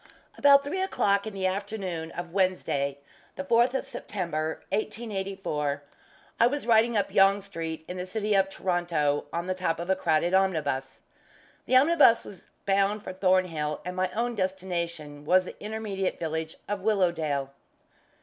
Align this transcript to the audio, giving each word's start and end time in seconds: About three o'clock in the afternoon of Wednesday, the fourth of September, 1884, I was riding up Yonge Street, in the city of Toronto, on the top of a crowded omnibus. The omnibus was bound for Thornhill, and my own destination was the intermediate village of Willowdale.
About 0.35 0.63
three 0.63 0.81
o'clock 0.81 1.27
in 1.27 1.33
the 1.35 1.45
afternoon 1.45 2.09
of 2.13 2.33
Wednesday, 2.33 2.97
the 3.35 3.43
fourth 3.43 3.75
of 3.75 3.85
September, 3.85 4.63
1884, 4.69 5.83
I 6.39 6.47
was 6.47 6.65
riding 6.65 6.97
up 6.97 7.13
Yonge 7.13 7.43
Street, 7.43 7.85
in 7.87 7.97
the 7.97 8.07
city 8.07 8.33
of 8.33 8.49
Toronto, 8.49 9.25
on 9.31 9.45
the 9.45 9.53
top 9.53 9.79
of 9.79 9.91
a 9.91 9.95
crowded 9.95 10.33
omnibus. 10.33 11.01
The 11.67 11.75
omnibus 11.75 12.23
was 12.25 12.47
bound 12.65 13.03
for 13.03 13.13
Thornhill, 13.13 13.79
and 13.85 13.95
my 13.95 14.09
own 14.13 14.33
destination 14.33 15.23
was 15.23 15.45
the 15.45 15.63
intermediate 15.63 16.17
village 16.17 16.55
of 16.67 16.81
Willowdale. 16.81 17.51